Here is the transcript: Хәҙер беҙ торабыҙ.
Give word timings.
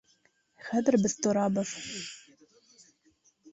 Хәҙер 0.69 0.97
беҙ 1.03 1.15
торабыҙ. 1.27 1.75